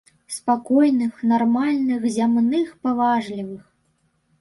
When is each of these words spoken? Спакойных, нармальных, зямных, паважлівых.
Спакойных, 0.35 1.19
нармальных, 1.33 2.01
зямных, 2.17 2.75
паважлівых. 2.87 3.63